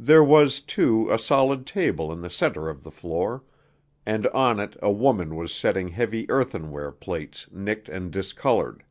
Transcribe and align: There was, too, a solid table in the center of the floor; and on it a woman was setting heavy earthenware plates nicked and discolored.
There 0.00 0.24
was, 0.24 0.60
too, 0.60 1.08
a 1.12 1.16
solid 1.16 1.64
table 1.64 2.10
in 2.12 2.22
the 2.22 2.28
center 2.28 2.68
of 2.68 2.82
the 2.82 2.90
floor; 2.90 3.44
and 4.04 4.26
on 4.26 4.58
it 4.58 4.76
a 4.82 4.90
woman 4.90 5.36
was 5.36 5.54
setting 5.54 5.86
heavy 5.90 6.28
earthenware 6.28 6.90
plates 6.90 7.46
nicked 7.52 7.88
and 7.88 8.10
discolored. 8.10 8.82